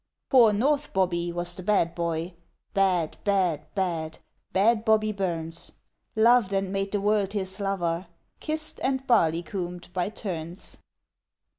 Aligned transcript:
Poor 0.31 0.51
North 0.51 0.93
Bobbie 0.93 1.31
was 1.31 1.55
the 1.55 1.61
bad 1.61 1.93
boy, 1.93 2.33
Bad, 2.73 3.17
bad, 3.23 3.67
bad, 3.75 4.17
bad 4.51 4.83
Bobbie 4.83 5.11
Burns! 5.11 5.73
Loved 6.15 6.51
and 6.53 6.73
made 6.73 6.91
the 6.91 6.99
world 6.99 7.33
his 7.33 7.59
lover, 7.59 8.07
Kissed 8.39 8.79
and 8.81 9.05
barleycomed 9.05 9.93
by 9.93 10.09
turns. 10.09 10.79